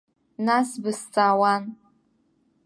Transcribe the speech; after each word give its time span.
Нас 0.45 0.67
сбызҵаауан. 0.73 1.63